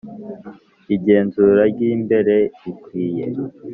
[0.95, 3.25] Igenzura ry imbere rikwiye